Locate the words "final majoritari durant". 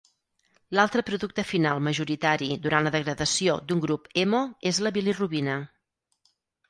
1.49-2.87